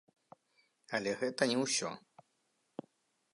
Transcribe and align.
Але 0.99 1.11
гэта 1.19 1.43
не 1.51 1.57
ўсё! 1.65 1.89